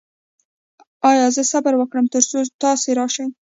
[1.09, 3.25] ایا زه صبر وکړم تر څو تاسو راشئ؟